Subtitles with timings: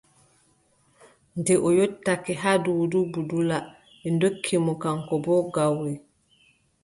[1.39, 3.57] Nde yottake haa Duudu Budula,
[3.99, 5.93] ɓe ndokki mo kaŋko boo gawri.